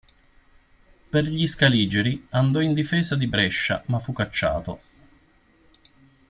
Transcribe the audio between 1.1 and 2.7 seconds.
Per gli Scaligeri andò